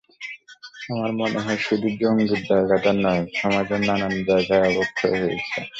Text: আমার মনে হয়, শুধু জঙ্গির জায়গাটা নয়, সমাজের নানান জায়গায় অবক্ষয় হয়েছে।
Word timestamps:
আমার 0.89 1.11
মনে 1.13 1.39
হয়, 1.39 1.59
শুধু 1.59 1.87
জঙ্গির 1.99 2.41
জায়গাটা 2.49 2.91
নয়, 3.03 3.23
সমাজের 3.39 3.81
নানান 3.81 4.13
জায়গায় 4.27 4.63
অবক্ষয় 4.71 5.15
হয়েছে। 5.21 5.59